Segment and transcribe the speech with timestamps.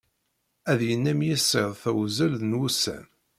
[0.71, 3.05] Ad yennam yissiḍ tewzel n wussan.